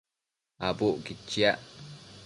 [0.67, 1.59] Abucquid chiac